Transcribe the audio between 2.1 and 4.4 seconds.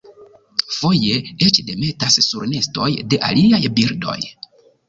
sur nestoj de aliaj birdoj.